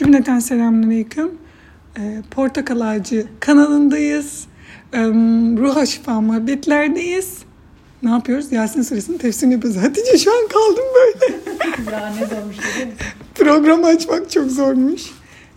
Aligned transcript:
Cümleten 0.00 0.38
selamünaleyküm. 0.38 1.30
E, 1.98 2.22
Portakal 2.30 2.80
Ağacı 2.80 3.26
kanalındayız. 3.40 4.44
E, 4.92 4.98
Ruha 5.58 5.86
Şifa 5.86 6.20
muhabbetlerdeyiz. 6.20 7.38
Ne 8.02 8.10
yapıyoruz? 8.10 8.52
Yasin 8.52 8.82
Suresinin 8.82 9.18
tefsirini 9.18 9.54
yapıyoruz. 9.54 9.82
Hatice 9.82 10.18
şu 10.18 10.32
an 10.32 10.48
kaldım 10.48 10.84
böyle. 10.94 11.34
ya 11.92 12.14
ne 12.14 12.26
zormuş 12.26 12.56
değil 12.76 12.86
mi? 12.86 12.92
Programı 13.34 13.86
açmak 13.86 14.30
çok 14.30 14.50
zormuş. 14.50 15.02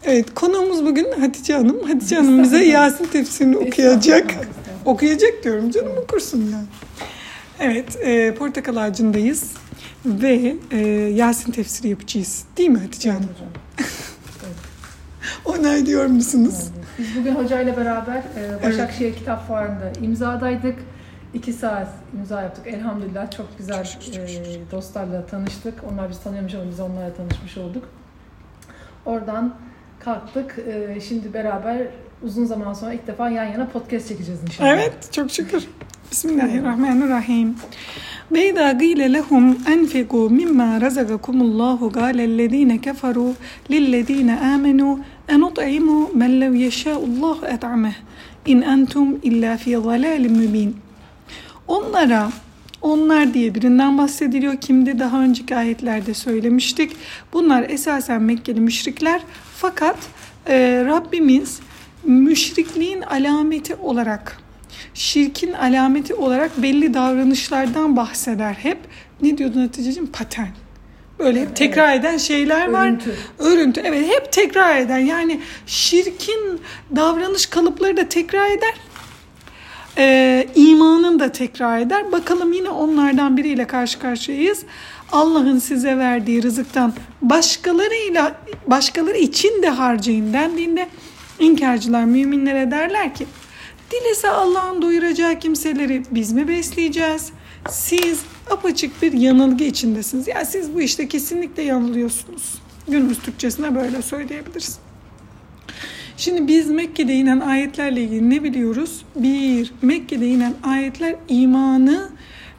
Evet 0.04 0.34
konuğumuz 0.34 0.86
bugün 0.86 1.08
Hatice 1.20 1.54
Hanım. 1.54 1.80
Hatice 1.88 2.16
Hanım 2.16 2.44
bize 2.44 2.66
Yasin 2.66 3.06
tefsirini 3.06 3.58
okuyacak. 3.58 4.32
Okuyacak 4.86 5.44
diyorum 5.44 5.72
canım 5.72 5.92
okursun 6.04 6.40
yani. 6.40 6.66
Evet 7.60 7.98
e, 8.02 8.34
Portakal 8.36 8.76
Ağacı'ndayız. 8.76 9.52
Ve 10.06 10.56
e, 10.72 10.78
Yasin 11.16 11.52
tefsiri 11.52 11.90
yapacağız. 11.90 12.44
Değil 12.58 12.70
mi 12.70 12.80
Hatice 12.80 13.12
Hanım? 13.12 13.30
Onay 13.40 13.63
diyor 15.86 16.06
musunuz? 16.06 16.72
Biz 17.00 17.16
bugün 17.20 17.36
hocayla 17.36 17.78
beraber 17.78 18.18
e, 18.18 18.64
Başakşehir 18.64 19.06
evet. 19.06 19.20
Kitap 19.20 19.48
Fuarı'nda 19.48 19.92
imzadaydık. 20.02 20.76
İki 21.34 21.54
saat 21.54 21.88
imza 22.18 22.42
yaptık. 22.42 22.68
Elhamdülillah 22.68 23.32
çok 23.32 23.58
güzel 23.58 23.88
e, 24.14 24.72
dostlarla 24.72 25.26
tanıştık. 25.26 25.74
Onlar 25.92 26.10
biz 26.10 26.20
tanıyormuş 26.20 26.54
ama 26.54 26.64
biz 26.72 26.80
onlarla 26.80 27.14
tanışmış 27.14 27.58
olduk. 27.58 27.90
Oradan 29.06 29.56
kalktık. 30.00 30.60
E, 30.68 31.02
şimdi 31.02 31.34
beraber 31.34 31.88
uzun 32.24 32.46
zaman 32.46 32.74
sonra 32.74 32.94
ilk 32.94 33.08
defa 33.08 33.30
yan 33.30 33.46
yana 33.46 33.68
podcast 33.68 34.08
çekeceğiz 34.08 34.44
inşallah. 34.44 34.70
Evet, 34.70 34.94
çok 35.12 35.32
şükür. 35.32 35.68
Bismillahirrahmanirrahim. 36.12 37.56
Ve 38.32 38.50
izâ 38.50 38.72
gîle 38.72 39.14
lehum 39.14 39.54
enfigû 39.54 40.34
mimmâ 40.34 40.82
razagakumullahu 40.82 41.92
gâlellezîne 41.92 42.76
keferû 42.76 43.34
lillezîne 43.72 44.40
âmenû 44.44 45.00
enut'imû 45.28 46.10
men 46.14 46.42
lev 46.42 46.54
yeşâullâhu 46.54 47.46
et'ameh 47.46 47.94
in 48.46 48.62
entum 48.62 49.20
illâ 49.24 49.58
fî 49.58 49.72
zalâlim 49.72 50.32
mübîn. 50.32 50.76
Onlara 51.68 52.32
onlar 52.82 53.34
diye 53.34 53.56
birinden 53.56 53.98
bahsediliyor. 53.98 54.56
Kimdi 54.56 55.00
daha 55.00 55.22
önceki 55.22 55.56
ayetlerde 55.56 56.14
söylemiştik. 56.14 56.92
Bunlar 57.34 57.70
esasen 57.70 58.22
Mekkeli 58.22 58.60
müşrikler. 58.60 59.22
Fakat 59.58 59.98
e, 60.48 60.84
Rabbimiz 60.86 61.60
müşrikliğin 62.04 63.02
alameti 63.02 63.76
olarak 63.76 64.38
şirkin 64.94 65.54
alameti 65.54 66.14
olarak 66.14 66.62
belli 66.62 66.94
davranışlardan 66.94 67.96
bahseder 67.96 68.54
hep. 68.54 68.78
Ne 69.22 69.38
diyordun 69.38 69.62
Hatice'ciğim? 69.62 70.08
Patern. 70.08 70.63
Böyle 71.20 71.42
hep 71.42 71.56
tekrar 71.56 71.96
eden 71.96 72.18
şeyler 72.18 72.70
var. 72.70 72.88
Örüntü. 72.88 73.16
Örüntü. 73.40 73.82
Evet 73.84 74.08
hep 74.08 74.32
tekrar 74.32 74.78
eden. 74.78 74.98
Yani 74.98 75.40
şirkin 75.66 76.62
davranış 76.96 77.46
kalıpları 77.46 77.98
da 77.98 78.10
tekrar 78.10 78.52
eder. 78.52 78.74
Ee, 79.98 80.48
imanın 80.56 81.20
da 81.20 81.32
tekrar 81.32 81.80
eder. 81.80 82.12
Bakalım 82.12 82.54
yine 82.54 82.70
onlardan 82.70 83.38
biriyle 83.38 83.68
karşı 83.68 84.00
karşıyayız. 84.00 84.64
Allah'ın 85.12 85.60
size 85.60 85.98
verdiği 85.98 86.44
rızıktan 86.44 86.94
başkalarıyla 87.22 88.36
başkaları 88.68 89.18
için 89.18 89.62
de 89.64 89.70
harcayın 89.70 90.34
dendiğinde 90.34 90.90
inkarcılar 91.40 92.04
müminlere 92.04 92.72
derler 92.72 93.16
ki 93.16 93.26
Dilese 93.92 94.30
Allah'ın 94.30 94.82
doyuracağı 94.82 95.40
kimseleri 95.40 96.04
biz 96.12 96.32
mi 96.32 96.48
besleyeceğiz? 96.48 97.32
Siz 97.70 98.20
apaçık 98.52 99.02
bir 99.02 99.14
yanılgı 99.14 99.64
içindesiniz. 99.64 100.28
Yani 100.28 100.46
siz 100.46 100.74
bu 100.74 100.82
işte 100.82 101.08
kesinlikle 101.08 101.64
yanılıyorsunuz. 101.64 102.54
Günümüz 102.88 103.20
Türkçesine 103.20 103.76
böyle 103.76 104.02
söyleyebiliriz. 104.02 104.80
Şimdi 106.18 106.48
biz 106.48 106.70
Mekke'de 106.70 107.14
inen 107.14 107.40
ayetlerle 107.40 108.04
ilgili 108.04 108.30
ne 108.30 108.44
biliyoruz? 108.44 109.06
Bir, 109.16 109.74
Mekke'de 109.82 110.28
inen 110.28 110.54
ayetler 110.64 111.16
imanı 111.30 112.10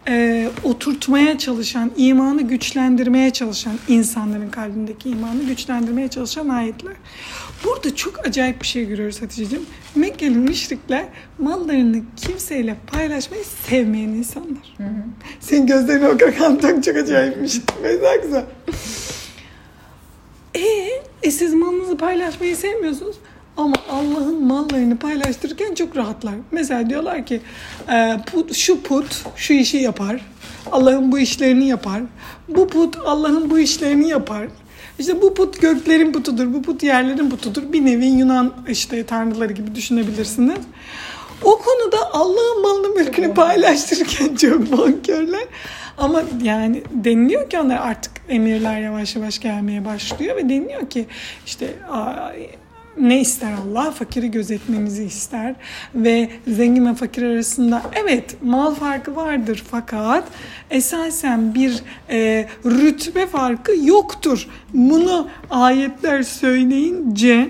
e, 0.08 0.48
oturtmaya 0.64 1.38
çalışan, 1.38 1.92
imanı 1.96 2.42
güçlendirmeye 2.42 3.30
çalışan, 3.30 3.78
insanların 3.88 4.50
kalbindeki 4.50 5.08
imanı 5.08 5.42
güçlendirmeye 5.42 6.08
çalışan 6.08 6.48
ayetler. 6.48 6.94
Burada 7.64 7.96
çok 7.96 8.26
acayip 8.26 8.60
bir 8.60 8.66
şey 8.66 8.86
görüyoruz 8.86 9.22
Hatice'ciğim. 9.22 9.66
Mekkeli 9.94 10.38
müşrikler 10.38 11.04
mallarını 11.38 12.02
kimseyle 12.16 12.76
paylaşmayı 12.86 13.44
sevmeyen 13.44 14.08
insanlar. 14.08 14.74
Hı 14.76 14.82
hı. 14.82 15.04
Senin 15.40 15.66
gözlerine 15.66 16.08
bakarken 16.08 16.56
çok 16.56 16.84
çok 16.84 16.96
acayipmiş. 16.96 17.60
Mesela 17.82 18.16
güzel. 18.16 18.44
E, 20.54 20.88
e 21.22 21.30
siz 21.30 21.54
malınızı 21.54 21.96
paylaşmayı 21.96 22.56
sevmiyorsunuz. 22.56 23.16
Ama 23.56 23.76
Allah'ın 23.90 24.44
mallarını 24.44 24.96
paylaştırırken 24.96 25.74
çok 25.74 25.96
rahatlar. 25.96 26.34
Mesela 26.52 26.90
diyorlar 26.90 27.26
ki 27.26 27.40
e, 27.92 28.16
put, 28.26 28.54
şu 28.54 28.82
put 28.82 29.24
şu 29.36 29.52
işi 29.52 29.76
yapar. 29.76 30.20
Allah'ın 30.72 31.12
bu 31.12 31.18
işlerini 31.18 31.66
yapar. 31.66 32.02
Bu 32.48 32.68
put 32.68 32.96
Allah'ın 33.04 33.50
bu 33.50 33.58
işlerini 33.58 34.08
yapar. 34.08 34.46
İşte 34.98 35.22
bu 35.22 35.34
put 35.34 35.60
göklerin 35.60 36.12
putudur, 36.12 36.54
bu 36.54 36.62
put 36.62 36.82
yerlerin 36.82 37.30
putudur. 37.30 37.72
Bir 37.72 37.84
nevi 37.84 38.06
Yunan 38.06 38.52
işte 38.68 39.06
tanrıları 39.06 39.52
gibi 39.52 39.74
düşünebilirsiniz. 39.74 40.58
O 41.42 41.58
konuda 41.58 42.12
Allah'ın 42.12 42.62
malını 42.62 42.88
mülkünü 42.88 43.34
paylaştırırken 43.34 44.36
çok 44.40 44.72
bonkörler. 44.72 45.44
Ama 45.98 46.22
yani 46.42 46.82
deniliyor 46.90 47.50
ki 47.50 47.58
onlar 47.58 47.76
artık 47.76 48.12
emirler 48.28 48.80
yavaş 48.80 49.16
yavaş 49.16 49.38
gelmeye 49.38 49.84
başlıyor 49.84 50.36
ve 50.36 50.48
deniliyor 50.48 50.90
ki 50.90 51.06
işte 51.46 51.74
ne 53.00 53.20
ister 53.20 53.52
Allah? 53.52 53.90
Fakiri 53.90 54.30
gözetmemizi 54.30 55.04
ister 55.04 55.54
ve 55.94 56.30
zengin 56.48 56.86
ve 56.86 56.94
fakir 56.94 57.22
arasında 57.22 57.82
evet 57.94 58.36
mal 58.42 58.74
farkı 58.74 59.16
vardır 59.16 59.64
fakat 59.70 60.24
esasen 60.70 61.54
bir 61.54 61.82
e, 62.10 62.48
rütbe 62.64 63.26
farkı 63.26 63.72
yoktur. 63.82 64.48
Bunu 64.74 65.28
ayetler 65.50 66.22
söyleyince 66.22 67.48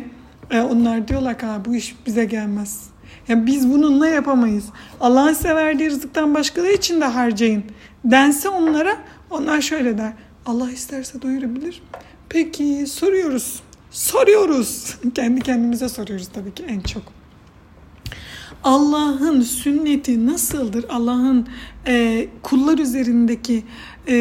e, 0.51 0.61
onlar 0.61 1.09
diyorlar 1.09 1.39
ki 1.39 1.47
bu 1.65 1.75
iş 1.75 1.95
bize 2.07 2.25
gelmez. 2.25 2.85
Yani 3.29 3.47
biz 3.47 3.73
bununla 3.73 4.07
yapamayız. 4.07 4.65
Allah'ın 5.01 5.33
size 5.33 5.55
verdiği 5.55 5.91
rızıktan 5.91 6.35
başkaları 6.35 6.73
için 6.73 7.01
de 7.01 7.05
harcayın. 7.05 7.65
Dense 8.05 8.49
onlara 8.49 8.97
onlar 9.31 9.61
şöyle 9.61 9.99
der. 9.99 10.13
Allah 10.47 10.71
isterse 10.71 11.23
doyurabilir. 11.23 11.83
Peki 12.29 12.87
soruyoruz 12.87 13.63
soruyoruz. 13.95 14.97
Kendi 15.15 15.41
kendimize 15.41 15.89
soruyoruz 15.89 16.29
tabii 16.29 16.55
ki 16.55 16.65
en 16.69 16.81
çok. 16.81 17.03
Allah'ın 18.65 19.41
sünneti 19.41 20.27
nasıldır? 20.27 20.85
Allah'ın 20.89 21.49
e, 21.87 22.27
kullar 22.43 22.79
üzerindeki 22.79 23.65
e, 24.09 24.15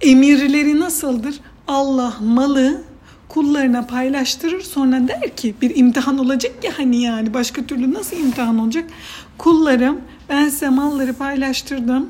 emirleri 0.00 0.80
nasıldır? 0.80 1.40
Allah 1.68 2.14
malı 2.20 2.82
kullarına 3.28 3.86
paylaştırır 3.86 4.60
sonra 4.60 5.08
der 5.08 5.36
ki 5.36 5.54
bir 5.62 5.76
imtihan 5.76 6.18
olacak 6.18 6.52
ya 6.64 6.72
hani 6.78 7.02
yani 7.02 7.34
başka 7.34 7.66
türlü 7.66 7.94
nasıl 7.94 8.16
imtihan 8.16 8.58
olacak? 8.58 8.84
Kullarım 9.38 10.00
ben 10.28 10.48
size 10.48 10.68
malları 10.68 11.12
paylaştırdım 11.12 12.08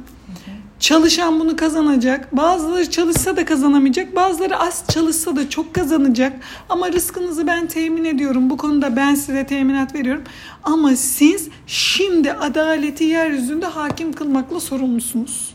Çalışan 0.81 1.41
bunu 1.41 1.56
kazanacak. 1.56 2.37
Bazıları 2.37 2.91
çalışsa 2.91 3.37
da 3.37 3.44
kazanamayacak. 3.44 4.16
Bazıları 4.16 4.59
az 4.59 4.84
çalışsa 4.88 5.37
da 5.37 5.50
çok 5.50 5.75
kazanacak. 5.75 6.32
Ama 6.69 6.92
rızkınızı 6.92 7.47
ben 7.47 7.66
temin 7.66 8.04
ediyorum. 8.04 8.50
Bu 8.50 8.56
konuda 8.56 8.97
ben 8.97 9.14
size 9.14 9.47
teminat 9.47 9.94
veriyorum. 9.94 10.22
Ama 10.64 10.97
siz 10.97 11.48
şimdi 11.66 12.32
adaleti 12.32 13.04
yeryüzünde 13.04 13.66
hakim 13.66 14.12
kılmakla 14.12 14.60
sorumlusunuz. 14.60 15.54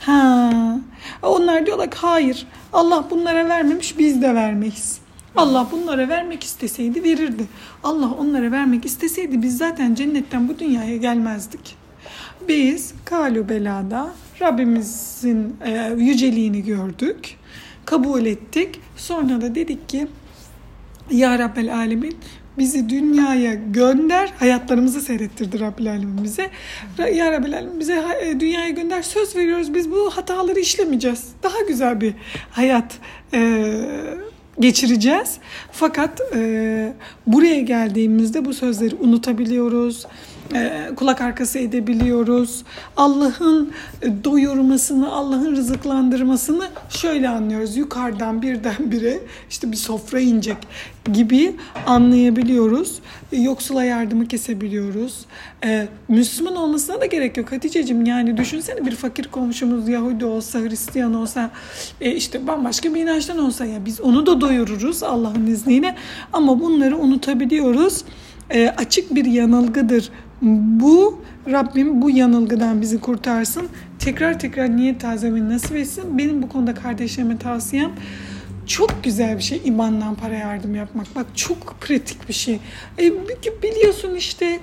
Ha. 0.00 0.50
Onlar 1.22 1.66
diyorlar 1.66 1.90
ki 1.90 1.96
hayır. 2.00 2.46
Allah 2.72 3.04
bunlara 3.10 3.48
vermemiş 3.48 3.98
biz 3.98 4.22
de 4.22 4.34
vermeyiz. 4.34 4.98
Allah 5.36 5.66
bunlara 5.72 6.08
vermek 6.08 6.44
isteseydi 6.44 7.02
verirdi. 7.02 7.46
Allah 7.82 8.10
onlara 8.18 8.52
vermek 8.52 8.84
isteseydi 8.84 9.42
biz 9.42 9.58
zaten 9.58 9.94
cennetten 9.94 10.48
bu 10.48 10.58
dünyaya 10.58 10.96
gelmezdik. 10.96 11.83
Biz 12.48 12.94
kalu 13.04 13.48
belada 13.48 14.14
Rabbimizin 14.40 15.56
e, 15.64 15.92
yüceliğini 15.98 16.64
gördük. 16.64 17.36
Kabul 17.84 18.26
ettik. 18.26 18.80
Sonra 18.96 19.40
da 19.40 19.54
dedik 19.54 19.88
ki 19.88 20.06
Ya 21.10 21.38
Rabbel 21.38 21.74
Alemin 21.74 22.16
bizi 22.58 22.88
dünyaya 22.88 23.54
gönder. 23.54 24.32
Hayatlarımızı 24.38 25.00
seyrettirdi 25.00 25.60
Rabbel 25.60 25.90
Alemin 25.90 26.24
bize. 26.24 26.50
Ya 27.14 27.32
Rabbel 27.32 27.54
Alemin 27.56 27.80
bize 27.80 28.04
e, 28.22 28.40
dünyaya 28.40 28.70
gönder. 28.70 29.02
Söz 29.02 29.36
veriyoruz 29.36 29.74
biz 29.74 29.90
bu 29.90 30.10
hataları 30.10 30.60
işlemeyeceğiz. 30.60 31.28
Daha 31.42 31.60
güzel 31.68 32.00
bir 32.00 32.14
hayat 32.50 32.98
e, 33.34 33.70
geçireceğiz. 34.60 35.38
Fakat 35.72 36.20
e, 36.34 36.92
buraya 37.26 37.60
geldiğimizde 37.60 38.44
bu 38.44 38.54
sözleri 38.54 38.94
unutabiliyoruz 38.94 40.06
kulak 40.96 41.20
arkası 41.20 41.58
edebiliyoruz. 41.58 42.64
Allah'ın 42.96 43.72
doyurmasını, 44.24 45.12
Allah'ın 45.12 45.56
rızıklandırmasını 45.56 46.68
şöyle 46.88 47.28
anlıyoruz. 47.28 47.76
Yukarıdan 47.76 48.42
birdenbire 48.42 49.18
işte 49.50 49.72
bir 49.72 49.76
sofra 49.76 50.20
inecek 50.20 50.56
gibi 51.12 51.56
anlayabiliyoruz. 51.86 52.98
Yoksula 53.32 53.84
yardımı 53.84 54.28
kesebiliyoruz. 54.28 55.26
E, 55.64 55.88
Müslüman 56.08 56.56
olmasına 56.56 57.00
da 57.00 57.06
gerek 57.06 57.36
yok 57.36 57.52
Hatice'cim. 57.52 58.06
Yani 58.06 58.36
düşünsene 58.36 58.86
bir 58.86 58.96
fakir 58.96 59.24
komşumuz 59.24 59.88
Yahudi 59.88 60.24
olsa, 60.24 60.58
Hristiyan 60.58 61.14
olsa, 61.14 61.50
e, 62.00 62.12
işte 62.12 62.46
bambaşka 62.46 62.94
bir 62.94 63.00
inançtan 63.00 63.38
olsa 63.38 63.64
ya 63.64 63.86
biz 63.86 64.00
onu 64.00 64.26
da 64.26 64.40
doyururuz 64.40 65.02
Allah'ın 65.02 65.46
izniyle. 65.46 65.96
Ama 66.32 66.60
bunları 66.60 66.98
unutabiliyoruz. 66.98 68.04
E, 68.50 68.68
açık 68.68 69.14
bir 69.14 69.24
yanılgıdır 69.24 70.10
bu 70.44 71.22
Rabbim 71.50 72.02
bu 72.02 72.10
yanılgıdan 72.10 72.80
bizi 72.80 73.00
kurtarsın. 73.00 73.68
Tekrar 73.98 74.38
tekrar 74.38 74.76
niyet 74.76 75.00
tazemin 75.00 75.50
nasip 75.50 75.76
etsin. 75.76 76.18
Benim 76.18 76.42
bu 76.42 76.48
konuda 76.48 76.74
kardeşlerime 76.74 77.38
tavsiyem 77.38 77.92
çok 78.66 79.04
güzel 79.04 79.36
bir 79.36 79.42
şey 79.42 79.60
imandan 79.64 80.14
para 80.14 80.34
yardım 80.34 80.74
yapmak. 80.74 81.16
Bak 81.16 81.26
çok 81.34 81.80
pratik 81.80 82.28
bir 82.28 82.34
şey. 82.34 82.58
E, 82.98 83.12
biliyorsun 83.62 84.14
işte 84.14 84.60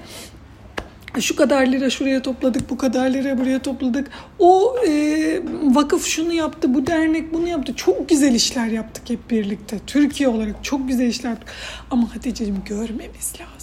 şu 1.20 1.36
kadar 1.36 1.68
lira 1.68 1.90
şuraya 1.90 2.22
topladık, 2.22 2.70
bu 2.70 2.78
kadar 2.78 3.10
lira 3.10 3.38
buraya 3.38 3.62
topladık. 3.62 4.10
O 4.40 4.76
e, 4.88 5.42
vakıf 5.64 6.06
şunu 6.06 6.34
yaptı, 6.34 6.74
bu 6.74 6.88
dernek 6.88 7.34
bunu 7.34 7.48
yaptı. 7.48 7.74
Çok 7.76 8.10
güzel 8.10 8.36
işler 8.36 8.68
yaptık 8.68 9.10
hep 9.10 9.32
birlikte. 9.32 9.80
Türkiye 9.88 10.30
olarak 10.30 10.64
çok 10.64 10.88
güzel 10.88 11.08
işler 11.08 11.30
yaptık. 11.30 11.50
Ama 11.92 12.16
Hatice'cim 12.16 12.64
görmemiz 12.66 13.34
lazım. 13.42 13.61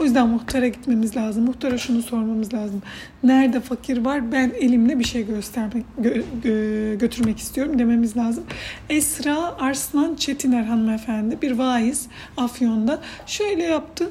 O 0.00 0.04
yüzden 0.04 0.28
muhtara 0.28 0.68
gitmemiz 0.68 1.16
lazım. 1.16 1.44
Muhtara 1.44 1.78
şunu 1.78 2.02
sormamız 2.02 2.54
lazım. 2.54 2.82
Nerede 3.22 3.60
fakir 3.60 4.04
var 4.04 4.32
ben 4.32 4.52
elimle 4.60 4.98
bir 4.98 5.04
şey 5.04 5.26
göstermek 5.26 5.84
gö, 5.98 6.22
gö, 6.42 6.94
götürmek 6.94 7.38
istiyorum 7.38 7.78
dememiz 7.78 8.16
lazım. 8.16 8.44
Esra 8.90 9.36
Arslan 9.60 10.14
Çetiner 10.14 10.62
hanımefendi 10.64 11.42
bir 11.42 11.58
vaiz 11.58 12.06
Afyon'da 12.36 13.00
şöyle 13.26 13.62
yaptı. 13.62 14.10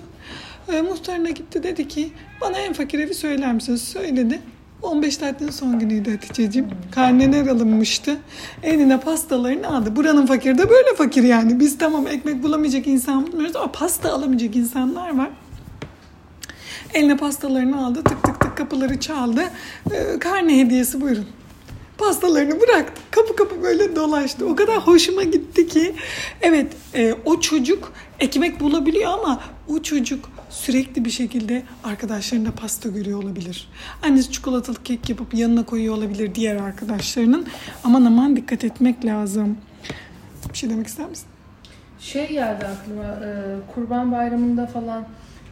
E, 0.74 0.82
muhtarına 0.82 1.30
gitti 1.30 1.64
dedi 1.64 1.88
ki 1.88 2.10
bana 2.42 2.58
en 2.58 2.74
fakir 2.74 3.00
evi 3.00 3.14
söyler 3.14 3.54
misiniz? 3.54 3.82
Söyledi. 3.82 4.40
15 4.82 5.18
tatilin 5.18 5.52
son 5.52 5.80
günüydü 5.80 6.12
Hatice'ciğim. 6.12 6.68
Karneler 6.92 7.48
alınmıştı. 7.48 8.18
Eline 8.64 9.00
pastalarını 9.00 9.68
aldı. 9.68 9.96
Buranın 9.96 10.26
fakiri 10.26 10.58
de 10.58 10.70
böyle 10.70 10.96
fakir 10.98 11.24
yani. 11.24 11.60
Biz 11.60 11.78
tamam 11.78 12.08
ekmek 12.08 12.44
bulamayacak 12.44 12.88
insan 12.88 13.28
bulmuyoruz 13.28 13.56
ama 13.56 13.72
pasta 13.72 14.14
alamayacak 14.14 14.56
insanlar 14.56 15.18
var. 15.18 15.30
Eline 16.94 17.18
pastalarını 17.18 17.86
aldı. 17.86 18.04
Tık 18.04 18.24
tık 18.24 18.40
tık 18.40 18.58
kapıları 18.58 19.00
çaldı. 19.00 19.42
Ee, 19.92 20.20
karne 20.20 20.58
hediyesi 20.58 21.02
buyurun. 21.02 21.26
Pastalarını 21.98 22.62
bıraktı. 22.62 23.02
Kapı 23.12 23.36
kapı 23.36 23.64
böyle 23.64 23.96
dolaştı. 23.96 24.46
O 24.46 24.56
kadar 24.56 24.78
hoşuma 24.78 25.24
gitti 25.24 25.68
ki. 25.68 25.96
Evet 26.42 26.74
e, 26.96 27.14
o 27.26 27.40
çocuk 27.40 27.94
ekmek 28.20 28.60
bulabiliyor 28.60 29.12
ama 29.12 29.42
o 29.68 29.82
çocuk 29.82 30.30
sürekli 30.50 31.06
bir 31.06 31.10
şekilde 31.10 31.64
arkadaşlarında 31.84 32.52
pasta 32.52 32.90
görüyor 32.90 33.24
olabilir. 33.24 33.70
Annesi 34.04 34.32
çikolatalı 34.32 34.84
kek 34.84 35.10
yapıp 35.10 35.34
yanına 35.34 35.66
koyuyor 35.66 35.96
olabilir 35.96 36.36
diğer 36.36 36.56
arkadaşlarının. 36.56 37.48
Aman 37.84 38.06
aman 38.06 38.36
dikkat 38.36 38.64
etmek 38.64 39.06
lazım. 39.06 39.58
Bir 40.54 40.58
şey 40.58 40.70
demek 40.70 40.88
ister 40.88 41.10
misin? 41.10 41.28
Şey 42.00 42.30
geldi 42.30 42.66
aklıma, 42.66 43.04
e, 43.04 43.30
Kurban 43.76 44.12
Bayramı'nda 44.12 44.68
falan 44.68 45.08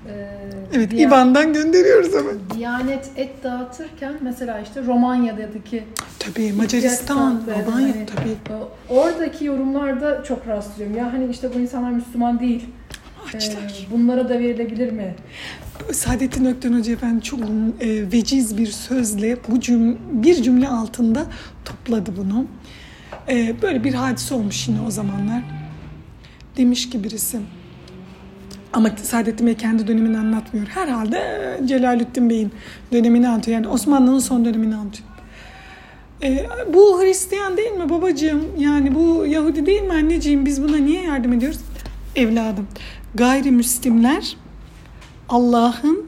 ee, 0.10 0.28
evet 0.74 0.92
Diyan- 0.92 1.08
İBAN'dan 1.08 1.54
gönderiyoruz 1.54 2.16
ama. 2.16 2.30
Diyanet 2.56 3.12
et 3.16 3.44
dağıtırken 3.44 4.14
mesela 4.22 4.60
işte 4.60 4.86
Romanya'daki 4.86 5.84
Tabii 6.20 6.54
Macaristan, 6.54 7.42
Romanya 7.48 7.96
hani, 7.96 8.06
tabii. 8.06 8.56
Oradaki 8.90 9.46
yorumlarda 9.46 10.24
çok 10.24 10.48
rastlıyorum. 10.48 10.98
Ya 10.98 11.14
hani 11.14 11.32
işte 11.32 11.50
bu 11.56 11.60
insanlar 11.60 11.92
Müslüman 11.92 12.40
değil. 12.40 12.66
Açlar. 13.36 13.62
Ee, 13.62 13.92
bunlara 13.92 14.30
da 14.30 14.40
verilebilir 14.40 14.92
mi? 14.92 15.16
Saadettin 15.92 16.46
Ökten 16.46 16.74
Hoca 16.74 16.94
Efendi 16.94 17.24
çok 17.24 17.40
e, 17.40 18.12
veciz 18.12 18.58
bir 18.58 18.68
sözle 18.68 19.38
bu 19.48 19.60
cümle, 19.60 19.98
bir 20.12 20.44
cümle 20.44 20.68
altında 20.68 21.26
topladı 21.66 22.12
bunu. 22.18 22.46
E, 23.30 23.62
böyle 23.62 23.84
bir 23.84 23.94
hadise 23.94 24.36
olmuş 24.36 24.68
yine 24.68 24.82
o 24.88 24.92
zamanlar. 24.92 25.44
Demiş 26.58 26.90
ki 26.90 27.04
birisi 27.04 27.40
ama 28.78 28.90
Saadettin 29.04 29.48
Bey 29.48 29.56
kendi 29.56 29.88
dönemini 29.88 30.18
anlatmıyor. 30.18 30.68
Herhalde 30.68 31.60
Celalüddin 31.66 32.30
Bey'in 32.30 32.52
dönemini 32.92 33.28
anlatıyor. 33.28 33.56
Yani 33.56 33.68
Osmanlı'nın 33.68 34.20
son 34.20 34.46
dönemini 34.46 34.76
anlatıyor. 34.76 35.10
E, 36.24 36.48
bu 36.74 37.02
Hristiyan 37.02 37.58
değil 37.58 37.72
mi 37.72 37.90
babacığım? 37.90 38.44
Yani 38.58 38.96
bu 38.96 39.26
Yahudi 39.26 39.66
değil 39.66 39.82
mi 39.82 39.94
anneciğim? 39.94 40.46
Biz 40.46 40.64
buna 40.64 40.78
niye 40.78 41.04
yardım 41.04 41.34
ediyoruz? 41.34 41.60
Evladım, 42.16 42.68
gayrimüslimler 43.16 44.38
Allah'ın 45.30 46.06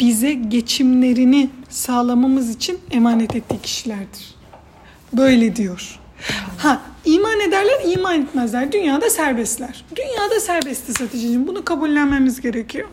bize 0.00 0.32
geçimlerini 0.32 1.50
sağlamamız 1.68 2.50
için 2.50 2.78
emanet 2.90 3.36
ettiği 3.36 3.58
kişilerdir. 3.62 4.34
Böyle 5.12 5.56
diyor. 5.56 5.98
Ha 6.58 6.80
iman 7.06 7.40
ederler, 7.40 7.80
iman 7.84 8.22
etmezler. 8.22 8.72
Dünyada 8.72 9.10
serbestler. 9.10 9.84
Dünyada 9.96 10.40
serbestiz 10.40 11.00
Hatice'ciğim. 11.00 11.46
Bunu 11.46 11.64
kabullenmemiz 11.64 12.40
gerekiyor. 12.40 12.88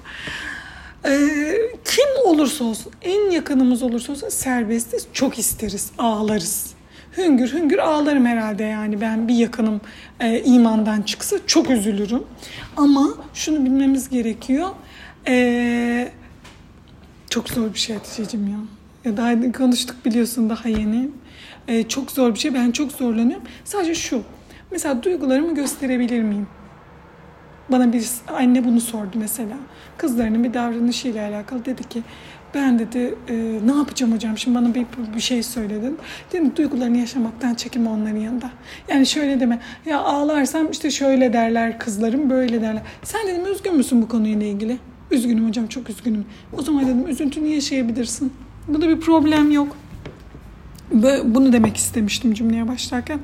Ee, 1.06 1.56
kim 1.86 2.06
olursa 2.26 2.64
olsun, 2.64 2.92
en 3.02 3.32
yakınımız 3.32 3.84
olursa 3.84 4.12
olsun 4.12 4.30
serbestiz. 4.30 5.08
Çok 5.14 5.40
isteriz, 5.40 5.92
ağlarız. 5.98 6.74
Hüngür 7.18 7.54
hüngür 7.54 7.78
ağlarım 7.78 8.26
herhalde 8.26 8.64
yani 8.64 9.02
ben 9.02 9.28
bir 9.28 9.36
yakınım 9.36 9.82
e, 10.20 10.44
imandan 10.44 11.02
çıksa 11.02 11.36
çok 11.48 11.70
üzülürüm. 11.70 12.24
Ama 12.78 13.08
şunu 13.34 13.66
bilmemiz 13.66 14.10
gerekiyor. 14.10 14.70
E, 15.28 16.12
çok 17.30 17.50
zor 17.50 17.74
bir 17.74 17.80
şey 17.80 17.96
Hatice'cim 17.96 18.48
ya. 18.48 18.60
Ya 19.06 19.18
daha 19.18 19.52
konuştuk 19.52 20.06
biliyorsun 20.06 20.50
daha 20.50 20.70
yeni 20.70 21.10
e, 21.68 21.84
çok 21.88 22.12
zor 22.12 22.34
bir 22.34 22.40
şey. 22.40 22.54
Ben 22.54 22.72
çok 22.72 22.92
zorlanıyorum. 22.92 23.44
Sadece 23.64 23.96
şu. 23.96 24.22
Mesela 24.72 25.04
duygularımı 25.04 25.56
gösterebilir 25.56 26.22
miyim? 26.22 26.48
Bana 27.70 27.94
bir 27.94 28.06
anne 28.28 28.64
bunu 28.64 28.82
sordu 28.82 29.12
mesela. 29.16 29.56
Kızlarının 29.98 30.44
bir 30.44 30.54
davranışıyla 30.54 31.30
alakalı 31.30 31.66
dedi 31.66 31.84
ki 31.84 32.04
ben 32.56 32.80
dedi 32.80 33.16
e, 33.28 33.36
ne 33.66 33.78
yapacağım 33.78 34.14
hocam 34.14 34.38
şimdi 34.38 34.58
bana 34.58 34.76
bir, 34.76 34.86
bir 35.16 35.20
şey 35.20 35.44
söyledin. 35.44 35.98
Dedim 36.32 36.56
duygularını 36.56 36.98
yaşamaktan 36.98 37.54
çekinme 37.54 37.90
onların 37.90 38.18
yanında. 38.18 38.50
Yani 38.88 39.06
şöyle 39.06 39.40
deme 39.40 39.60
ya 39.86 40.00
ağlarsam 40.00 40.72
işte 40.72 40.92
şöyle 40.92 41.34
derler 41.34 41.80
kızlarım 41.80 42.30
böyle 42.30 42.62
derler. 42.62 42.82
Sen 43.04 43.28
dedim 43.28 43.52
üzgün 43.54 43.76
müsün 43.76 44.02
bu 44.02 44.08
konuyla 44.08 44.48
ilgili? 44.48 44.78
Üzgünüm 45.12 45.48
hocam 45.48 45.68
çok 45.68 45.90
üzgünüm. 45.90 46.26
O 46.58 46.62
zaman 46.62 46.86
dedim 46.86 47.08
üzüntünü 47.08 47.48
yaşayabilirsin. 47.48 48.34
Bunda 48.68 48.90
bir 48.90 49.00
problem 49.00 49.52
yok. 49.52 49.78
Bunu 51.24 51.54
demek 51.54 51.78
istemiştim 51.78 52.34
cümleye 52.34 52.68
başlarken. 52.68 53.20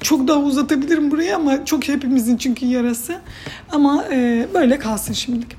Çok 0.00 0.28
daha 0.28 0.38
uzatabilirim 0.38 1.10
burayı 1.10 1.36
ama 1.36 1.64
çok 1.64 1.88
hepimizin 1.88 2.36
çünkü 2.36 2.66
yarası. 2.66 3.20
Ama 3.72 4.04
e, 4.12 4.46
böyle 4.54 4.78
kalsın 4.78 5.12
şimdilik. 5.12 5.56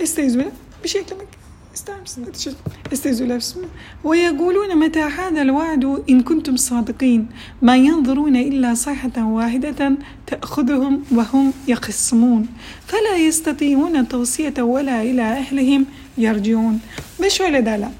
Este 0.00 0.22
yüzüme 0.22 0.48
bir 0.84 0.88
şey 0.88 1.00
eklemek 1.00 1.28
ister 1.74 2.00
misin 2.00 2.24
Hatice? 2.24 2.50
Estaizu 2.92 3.28
lafzımı. 3.28 3.66
Ve 4.04 4.18
yegulûne 4.18 4.74
metâ 4.74 5.18
hâdel 5.18 5.54
vâdu 5.54 6.04
in 6.06 6.20
kuntum 6.20 6.58
sâdıkîn. 6.58 7.28
Mâ 7.60 7.74
yanzurûne 7.76 8.44
illâ 8.44 8.76
sayhaten 8.76 9.36
vâhideten 9.36 9.98
te'khuduhum 10.26 11.04
ve 11.12 11.22
hum 11.22 11.52
yakıssımûn. 11.66 12.48
Fela 12.86 13.16
yestatīhûne 13.16 14.08
tavsiyete 14.08 14.62
ve 14.62 14.86
lâ 14.86 15.02
ilâ 15.02 15.36
ehlihim 15.36 15.86
yerciûn. 16.16 16.80
Ve 17.20 17.30
şöyle 17.30 17.66
derler 17.66 17.90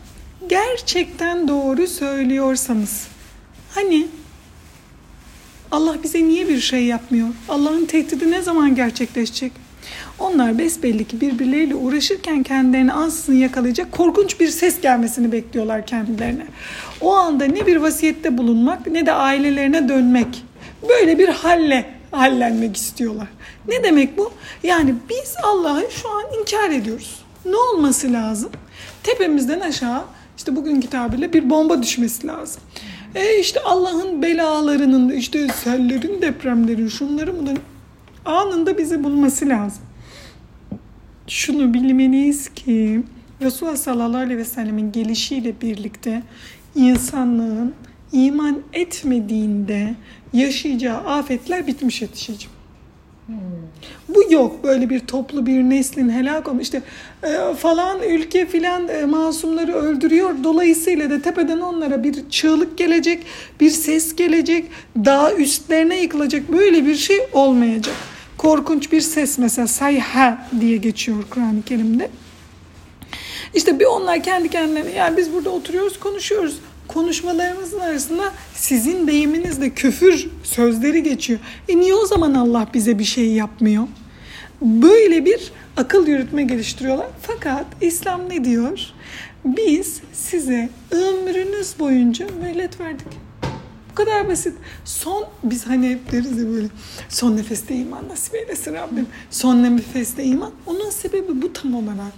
gerçekten 0.48 1.48
doğru 1.48 1.86
söylüyorsanız 1.86 3.08
hani 3.74 4.06
Allah 5.70 5.96
bize 6.02 6.24
niye 6.24 6.48
bir 6.48 6.60
şey 6.60 6.84
yapmıyor? 6.84 7.28
Allah'ın 7.48 7.84
tehdidi 7.84 8.30
ne 8.30 8.42
zaman 8.42 8.74
gerçekleşecek? 8.74 9.52
Onlar 10.18 10.58
besbelli 10.58 11.04
ki 11.04 11.20
birbirleriyle 11.20 11.74
uğraşırken 11.74 12.42
kendilerini 12.42 12.92
ansızın 12.92 13.34
yakalayacak 13.34 13.92
korkunç 13.92 14.40
bir 14.40 14.48
ses 14.48 14.80
gelmesini 14.80 15.32
bekliyorlar 15.32 15.86
kendilerine. 15.86 16.46
O 17.00 17.14
anda 17.14 17.44
ne 17.44 17.66
bir 17.66 17.76
vasiyette 17.76 18.38
bulunmak 18.38 18.86
ne 18.86 19.06
de 19.06 19.12
ailelerine 19.12 19.88
dönmek. 19.88 20.44
Böyle 20.88 21.18
bir 21.18 21.28
halle 21.28 21.94
hallenmek 22.10 22.76
istiyorlar. 22.76 23.28
Ne 23.68 23.84
demek 23.84 24.18
bu? 24.18 24.32
Yani 24.62 24.94
biz 25.10 25.34
Allah'ı 25.42 25.86
şu 25.90 26.08
an 26.10 26.24
inkar 26.40 26.70
ediyoruz. 26.70 27.22
Ne 27.44 27.56
olması 27.56 28.12
lazım? 28.12 28.50
Tepemizden 29.02 29.60
aşağı 29.60 30.02
işte 30.38 30.56
bugünkü 30.56 30.88
tabirle 30.88 31.32
bir 31.32 31.50
bomba 31.50 31.82
düşmesi 31.82 32.26
lazım. 32.26 32.62
E 33.14 33.40
işte 33.40 33.60
Allah'ın 33.60 34.22
belalarının, 34.22 35.10
işte 35.10 35.48
sellerin, 35.48 36.22
depremlerin, 36.22 36.88
şunların 36.88 37.38
bunların 37.38 37.62
anında 38.24 38.78
bizi 38.78 39.04
bulması 39.04 39.48
lazım. 39.48 39.82
Şunu 41.26 41.74
bilmeliyiz 41.74 42.48
ki 42.48 43.02
Resulullah 43.42 43.76
sallallahu 43.76 44.20
aleyhi 44.20 44.38
ve 44.38 44.44
sellemin 44.44 44.92
gelişiyle 44.92 45.60
birlikte 45.60 46.22
insanlığın 46.74 47.74
iman 48.12 48.62
etmediğinde 48.72 49.94
yaşayacağı 50.32 50.96
afetler 50.98 51.66
bitmiş 51.66 52.02
yetişeceğim. 52.02 52.57
Bu 54.08 54.32
yok 54.32 54.64
böyle 54.64 54.90
bir 54.90 55.00
toplu 55.00 55.46
bir 55.46 55.62
neslin 55.62 56.10
helak 56.10 56.48
olmuş 56.48 56.62
işte 56.62 56.82
e, 57.22 57.54
falan 57.54 58.02
ülke 58.02 58.46
filan 58.46 58.88
e, 58.88 59.04
masumları 59.04 59.74
öldürüyor. 59.74 60.34
Dolayısıyla 60.44 61.10
da 61.10 61.22
tepeden 61.22 61.60
onlara 61.60 62.04
bir 62.04 62.30
çığlık 62.30 62.78
gelecek 62.78 63.22
bir 63.60 63.70
ses 63.70 64.16
gelecek 64.16 64.64
daha 64.96 65.32
üstlerine 65.32 66.00
yıkılacak 66.00 66.52
böyle 66.52 66.86
bir 66.86 66.96
şey 66.96 67.18
olmayacak. 67.32 67.94
Korkunç 68.38 68.92
bir 68.92 69.00
ses 69.00 69.38
mesela 69.38 69.66
sayha 69.66 70.48
diye 70.60 70.76
geçiyor 70.76 71.24
Kur'an-ı 71.30 71.62
Kerim'de. 71.62 72.10
İşte 73.54 73.80
bir 73.80 73.84
onlar 73.84 74.22
kendi 74.22 74.48
kendilerine 74.48 74.90
yani 74.90 75.16
biz 75.16 75.32
burada 75.32 75.50
oturuyoruz 75.50 76.00
konuşuyoruz 76.00 76.58
konuşmalarımızın 76.88 77.78
arasında 77.78 78.32
sizin 78.54 79.06
deyiminizle 79.06 79.70
küfür 79.70 80.28
sözleri 80.42 81.02
geçiyor. 81.02 81.40
E 81.68 81.76
niye 81.76 81.94
o 81.94 82.06
zaman 82.06 82.34
Allah 82.34 82.66
bize 82.74 82.98
bir 82.98 83.04
şey 83.04 83.32
yapmıyor? 83.32 83.84
Böyle 84.62 85.24
bir 85.24 85.52
akıl 85.76 86.06
yürütme 86.06 86.42
geliştiriyorlar. 86.42 87.06
Fakat 87.22 87.66
İslam 87.80 88.28
ne 88.28 88.44
diyor? 88.44 88.80
Biz 89.44 90.00
size 90.12 90.68
ömrünüz 90.90 91.78
boyunca 91.78 92.26
mühlet 92.42 92.80
verdik. 92.80 93.06
Bu 93.90 93.94
kadar 93.94 94.28
basit. 94.28 94.54
Son 94.84 95.24
biz 95.44 95.66
hani 95.66 95.88
hep 95.88 96.12
deriz 96.12 96.38
ya 96.38 96.48
böyle 96.48 96.68
son 97.08 97.36
nefeste 97.36 97.74
iman 97.74 98.08
nasip 98.08 98.34
eylesin 98.34 98.74
Rabbim. 98.74 99.06
Son 99.30 99.62
nefeste 99.62 100.24
iman. 100.24 100.52
Onun 100.66 100.90
sebebi 100.90 101.42
bu 101.42 101.52
tam 101.52 101.74
olarak. 101.74 102.12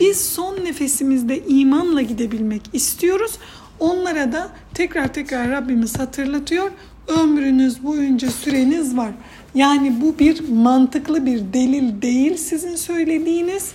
Biz 0.00 0.20
son 0.20 0.64
nefesimizde 0.64 1.42
imanla 1.46 2.02
gidebilmek 2.02 2.62
istiyoruz. 2.72 3.38
Onlara 3.82 4.32
da 4.32 4.48
tekrar 4.74 5.12
tekrar 5.12 5.50
Rabbimiz 5.50 5.98
hatırlatıyor. 5.98 6.70
Ömrünüz 7.08 7.84
boyunca 7.84 8.30
süreniz 8.30 8.96
var. 8.96 9.10
Yani 9.54 10.00
bu 10.00 10.18
bir 10.18 10.48
mantıklı 10.48 11.26
bir 11.26 11.52
delil 11.52 12.02
değil 12.02 12.36
sizin 12.36 12.76
söylediğiniz. 12.76 13.72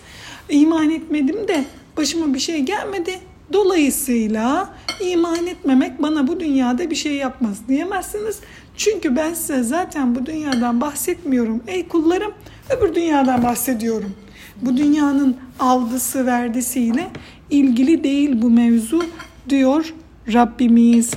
İman 0.49 0.89
etmedim 0.89 1.47
de 1.47 1.65
başıma 1.97 2.33
bir 2.33 2.39
şey 2.39 2.59
gelmedi. 2.59 3.19
Dolayısıyla 3.53 4.69
iman 5.01 5.47
etmemek 5.47 6.01
bana 6.01 6.27
bu 6.27 6.39
dünyada 6.39 6.89
bir 6.89 6.95
şey 6.95 7.15
yapmaz 7.15 7.57
diyemezsiniz. 7.67 8.39
Çünkü 8.77 9.15
ben 9.15 9.33
size 9.33 9.63
zaten 9.63 10.15
bu 10.15 10.25
dünyadan 10.25 10.81
bahsetmiyorum 10.81 11.63
ey 11.67 11.87
kullarım. 11.87 12.33
Öbür 12.69 12.95
dünyadan 12.95 13.43
bahsediyorum. 13.43 14.15
Bu 14.61 14.77
dünyanın 14.77 15.37
aldısı 15.59 16.25
verdisiyle 16.25 17.07
ilgili 17.49 18.03
değil 18.03 18.41
bu 18.41 18.49
mevzu 18.49 19.03
diyor 19.49 19.93
Rabbimiz. 20.33 21.11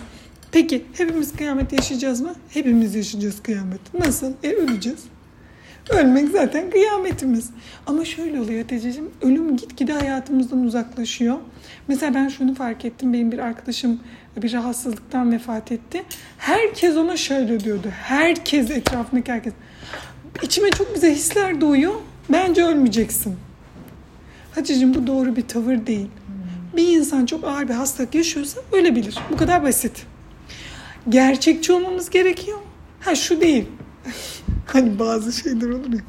Peki 0.52 0.84
hepimiz 0.92 1.32
kıyamet 1.32 1.72
yaşayacağız 1.72 2.20
mı? 2.20 2.34
Hepimiz 2.48 2.94
yaşayacağız 2.94 3.42
kıyamet. 3.42 3.94
Nasıl? 3.94 4.32
E 4.42 4.52
öleceğiz. 4.52 5.04
Ölmek 5.90 6.28
zaten 6.28 6.70
kıyametimiz. 6.70 7.50
Ama 7.86 8.04
şöyle 8.04 8.40
oluyor 8.40 8.68
Tececiğim. 8.68 9.10
Ölüm 9.22 9.56
gitgide 9.56 9.92
hayatımızdan 9.92 10.64
uzaklaşıyor. 10.64 11.36
Mesela 11.88 12.14
ben 12.14 12.28
şunu 12.28 12.54
fark 12.54 12.84
ettim. 12.84 13.12
Benim 13.12 13.32
bir 13.32 13.38
arkadaşım 13.38 14.00
bir 14.36 14.52
rahatsızlıktan 14.52 15.32
vefat 15.32 15.72
etti. 15.72 16.02
Herkes 16.38 16.96
ona 16.96 17.16
şöyle 17.16 17.60
diyordu. 17.60 17.88
Herkes 18.02 18.70
etrafındaki 18.70 19.32
herkes. 19.32 19.52
İçime 20.42 20.70
çok 20.70 20.94
güzel 20.94 21.14
hisler 21.14 21.60
doğuyor. 21.60 21.94
Bence 22.28 22.64
ölmeyeceksin. 22.64 23.36
Hatice'cim 24.54 24.94
bu 24.94 25.06
doğru 25.06 25.36
bir 25.36 25.48
tavır 25.48 25.86
değil. 25.86 26.08
Bir 26.76 26.88
insan 26.88 27.26
çok 27.26 27.44
ağır 27.44 27.68
bir 27.68 27.74
hastalık 27.74 28.14
yaşıyorsa 28.14 28.60
ölebilir. 28.72 29.18
Bu 29.32 29.36
kadar 29.36 29.62
basit. 29.62 30.06
Gerçekçi 31.08 31.72
olmamız 31.72 32.10
gerekiyor. 32.10 32.58
Ha 33.00 33.14
şu 33.14 33.40
değil. 33.40 33.66
hani 34.66 34.98
bazı 34.98 35.32
şeyler 35.32 35.68
olur 35.68 35.92
ya. 35.92 36.00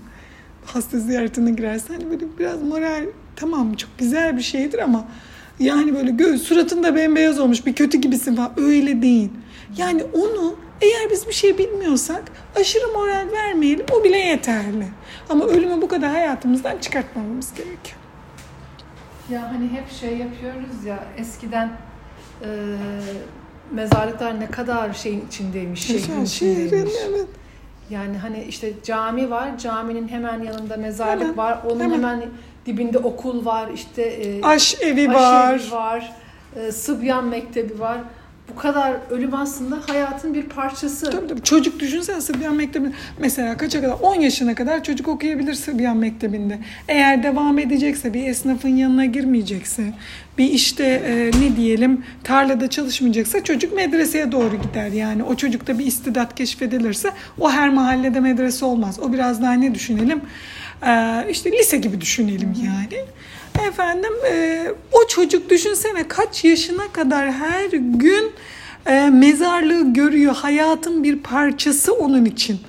Hasta 0.65 0.99
ziyaretine 0.99 1.51
girersen 1.51 1.93
hani 1.93 2.09
böyle 2.09 2.25
biraz 2.39 2.61
moral 2.61 3.05
tamam 3.35 3.73
çok 3.73 3.89
güzel 3.97 4.37
bir 4.37 4.41
şeydir 4.41 4.79
ama 4.79 5.07
yani 5.59 5.95
böyle 5.95 6.11
göz 6.11 6.41
suratında 6.41 6.95
bembeyaz 6.95 7.39
olmuş 7.39 7.65
bir 7.65 7.73
kötü 7.75 7.97
gibisin 7.97 8.35
falan 8.35 8.51
öyle 8.57 9.01
değil. 9.01 9.29
Yani 9.77 10.03
onu 10.03 10.55
eğer 10.81 11.11
biz 11.11 11.27
bir 11.27 11.33
şey 11.33 11.57
bilmiyorsak 11.57 12.23
aşırı 12.55 12.87
moral 12.93 13.31
vermeyelim 13.31 13.85
o 13.91 14.03
bile 14.03 14.17
yeterli. 14.17 14.87
Ama 15.29 15.45
ölümü 15.45 15.81
bu 15.81 15.87
kadar 15.87 16.09
hayatımızdan 16.09 16.77
çıkartmamamız 16.77 17.53
gerekiyor. 17.53 18.00
Ya 19.31 19.53
hani 19.53 19.67
hep 19.69 19.91
şey 19.91 20.17
yapıyoruz 20.17 20.85
ya 20.85 20.99
eskiden 21.17 21.69
e, 22.43 22.47
mezarlıklar 23.71 24.39
ne 24.39 24.47
kadar 24.51 24.93
şeyin 24.93 25.25
içindeymiş, 25.27 25.87
şehrin 25.87 26.25
içindeymiş. 26.25 26.93
evet. 27.09 27.27
Yani 27.89 28.17
hani 28.17 28.43
işte 28.43 28.73
cami 28.83 29.29
var, 29.31 29.57
caminin 29.57 30.07
hemen 30.07 30.43
yanında 30.43 30.77
mezarlık 30.77 31.21
Hemen, 31.23 31.37
var, 31.37 31.59
onun 31.69 31.79
hemen. 31.79 31.95
hemen, 31.97 32.21
dibinde 32.65 32.97
okul 32.97 33.45
var, 33.45 33.69
işte 33.73 34.01
e, 34.03 34.41
Aş 34.41 34.81
evi 34.81 35.07
var. 35.13 35.53
evi 35.59 35.71
var, 35.71 36.13
e, 36.55 36.71
Sıbyan 36.71 37.25
mektebi 37.25 37.79
var. 37.79 37.97
Bu 38.55 38.59
kadar 38.59 38.95
ölüm 39.09 39.33
aslında 39.33 39.79
hayatın 39.87 40.33
bir 40.33 40.43
parçası. 40.43 41.11
Tabii 41.11 41.27
tabii. 41.27 41.41
Çocuk 41.41 41.79
düşünsene 41.79 42.21
Sıbyan 42.21 42.55
Mektebi'nde. 42.55 42.93
Mesela 43.19 43.57
kaça 43.57 43.81
kadar? 43.81 43.95
10 44.01 44.15
yaşına 44.15 44.55
kadar 44.55 44.83
çocuk 44.83 45.07
okuyabilir 45.07 45.53
Sıbyan 45.53 45.97
Mektebi'nde. 45.97 46.59
Eğer 46.87 47.23
devam 47.23 47.59
edecekse, 47.59 48.13
bir 48.13 48.27
esnafın 48.27 48.69
yanına 48.69 49.05
girmeyecekse, 49.05 49.83
bir 50.37 50.45
işte 50.45 50.83
e, 50.85 51.41
ne 51.41 51.55
diyelim 51.55 52.05
tarlada 52.23 52.69
çalışmayacaksa 52.69 53.43
çocuk 53.43 53.75
medreseye 53.75 54.31
doğru 54.31 54.61
gider. 54.61 54.87
Yani 54.87 55.23
o 55.23 55.35
çocukta 55.35 55.79
bir 55.79 55.85
istidat 55.85 56.35
keşfedilirse 56.35 57.09
o 57.39 57.51
her 57.51 57.69
mahallede 57.69 58.19
medrese 58.19 58.65
olmaz. 58.65 58.99
O 58.99 59.13
biraz 59.13 59.41
daha 59.41 59.53
ne 59.53 59.75
düşünelim? 59.75 60.21
E, 60.87 61.25
işte 61.29 61.51
lise 61.51 61.77
gibi 61.77 62.01
düşünelim 62.01 62.53
yani. 62.65 63.05
Efendim 63.59 64.13
e, 64.31 64.65
o 64.91 65.07
çocuk 65.07 65.49
düşünsene 65.49 66.07
kaç 66.07 66.43
yaşına 66.43 66.87
kadar 66.93 67.31
her 67.31 67.69
gün 67.71 68.31
e, 68.85 69.09
mezarlığı 69.09 69.93
görüyor. 69.93 70.35
Hayatın 70.35 71.03
bir 71.03 71.19
parçası 71.19 71.93
onun 71.93 72.25
için. 72.25 72.59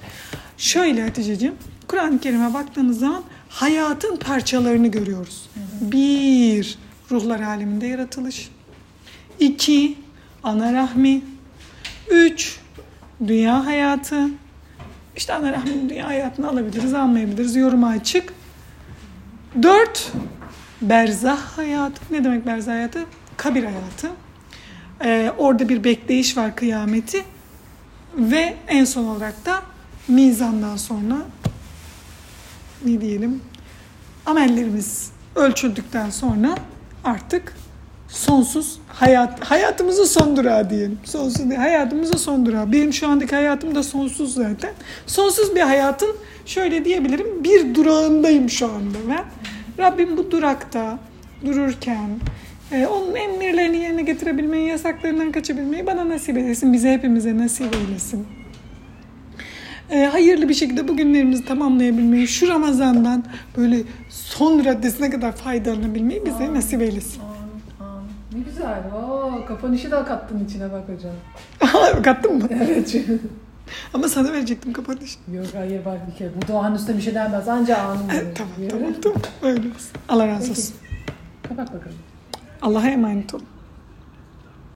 Şöyle 0.58 1.02
Hatice'ciğim 1.02 1.54
Kur'an-ı 1.88 2.20
Kerim'e 2.20 2.54
baktığınız 2.54 2.98
zaman 2.98 3.22
hayatın 3.48 4.16
parçalarını 4.16 4.88
görüyoruz. 4.88 5.50
Bir, 5.80 6.78
ruhlar 7.10 7.40
aleminde 7.40 7.86
yaratılış. 7.86 8.50
İki, 9.40 9.98
ana 10.42 10.72
rahmi. 10.72 11.22
Üç, 12.10 12.58
dünya 13.26 13.66
hayatı. 13.66 14.28
İşte 15.16 15.32
ana 15.32 15.52
rahminin 15.52 15.88
dünya 15.88 16.06
hayatını 16.06 16.48
alabiliriz, 16.48 16.94
almayabiliriz. 16.94 17.56
Yoruma 17.56 17.88
açık. 17.88 18.32
Dört, 19.62 20.12
berzah 20.82 21.38
hayatı. 21.38 22.00
Ne 22.10 22.24
demek 22.24 22.46
berzah 22.46 22.72
hayatı? 22.72 23.04
Kabir 23.36 23.64
hayatı. 23.64 24.10
Ee, 25.04 25.32
orada 25.38 25.68
bir 25.68 25.84
bekleyiş 25.84 26.36
var 26.36 26.56
kıyameti. 26.56 27.24
Ve 28.16 28.54
en 28.68 28.84
son 28.84 29.04
olarak 29.04 29.46
da 29.46 29.62
mizandan 30.08 30.76
sonra 30.76 31.16
ne 32.84 33.00
diyelim 33.00 33.40
amellerimiz 34.26 35.10
ölçüldükten 35.36 36.10
sonra 36.10 36.54
artık 37.04 37.56
sonsuz 38.08 38.78
hayat 38.88 39.44
hayatımızın 39.44 40.04
son 40.04 40.36
durağı 40.36 40.70
diyelim. 40.70 40.98
Sonsuz 41.04 41.50
değil, 41.50 41.60
hayatımızın 41.60 42.16
son 42.16 42.46
durağı. 42.46 42.72
Benim 42.72 42.92
şu 42.92 43.08
andaki 43.08 43.34
hayatım 43.34 43.74
da 43.74 43.82
sonsuz 43.82 44.34
zaten. 44.34 44.70
Sonsuz 45.06 45.54
bir 45.54 45.60
hayatın 45.60 46.16
şöyle 46.46 46.84
diyebilirim 46.84 47.44
bir 47.44 47.74
durağındayım 47.74 48.50
şu 48.50 48.66
anda 48.66 48.98
ben. 49.08 49.24
Rabbim 49.78 50.16
bu 50.16 50.30
durakta 50.30 50.98
dururken 51.46 52.10
e, 52.72 52.86
onun 52.86 53.14
emirlerini 53.14 53.76
yerine 53.76 54.02
getirebilmeyi, 54.02 54.68
yasaklarından 54.68 55.32
kaçabilmeyi 55.32 55.86
bana 55.86 56.08
nasip 56.08 56.36
eylesin. 56.38 56.72
Bize 56.72 56.92
hepimize 56.92 57.36
nasip 57.38 57.74
eylesin. 57.74 58.26
E, 59.90 60.04
hayırlı 60.04 60.48
bir 60.48 60.54
şekilde 60.54 60.88
bu 60.88 60.96
günlerimizi 60.96 61.44
tamamlayabilmeyi, 61.44 62.28
şu 62.28 62.48
Ramazan'dan 62.48 63.24
böyle 63.56 63.78
son 64.10 64.64
raddesine 64.64 65.10
kadar 65.10 65.32
faydalanabilmeyi 65.32 66.26
bize 66.26 66.44
Amin. 66.44 66.54
nasip 66.54 66.82
eylesin. 66.82 67.22
Ne 68.34 68.40
güzel. 68.40 68.80
Oo, 68.94 69.44
kapanışı 69.48 69.90
da 69.90 70.04
kattın 70.04 70.44
içine 70.44 70.72
bak 70.72 70.82
hocam. 70.88 72.02
Kattın 72.02 72.36
mı? 72.38 72.48
Evet. 72.50 72.96
Ama 73.94 74.08
sana 74.08 74.32
verecektim 74.32 74.72
kapanış. 74.72 75.18
Yok 75.32 75.46
hayır 75.54 75.84
bak 75.84 75.98
bir 76.12 76.18
kere. 76.18 76.30
Bu 76.42 76.48
doğanın 76.48 76.74
üstüne 76.74 76.96
bir 76.96 77.02
şey 77.02 77.14
denmez. 77.14 77.48
Anca 77.48 77.76
anın 77.78 78.08
Evet, 78.14 78.36
tamam 78.36 78.52
Verir. 78.58 78.70
tamam 78.70 78.94
tamam. 79.02 79.20
Öyle 79.42 79.58
olsun. 79.68 79.90
Allah 80.08 80.28
razı 80.28 80.50
olsun. 80.50 80.74
Kapat 81.48 81.66
bakalım. 81.74 81.96
Allah'a 82.62 82.88
emanet 82.88 83.34
olun. 83.34 83.44